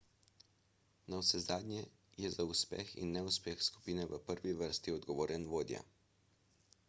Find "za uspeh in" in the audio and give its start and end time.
2.37-3.13